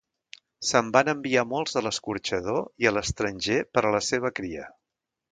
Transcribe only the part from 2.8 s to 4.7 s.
i a l'estranger per a la seva cria.